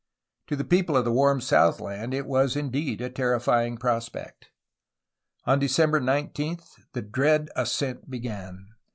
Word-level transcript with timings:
To 0.47 0.55
the 0.55 0.63
people 0.63 0.97
of 0.97 1.05
the 1.05 1.11
warm 1.11 1.39
southland 1.39 2.11
it 2.15 2.25
was 2.25 2.55
indeed 2.55 3.01
a 3.01 3.09
terrify 3.11 3.67
ing 3.67 3.77
prospect. 3.77 4.49
On 5.45 5.59
December 5.59 5.99
19 5.99 6.57
the 6.93 7.03
dread 7.03 7.51
ascent 7.55 8.09
began. 8.09 8.69